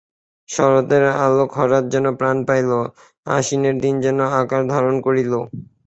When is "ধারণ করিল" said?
4.73-5.33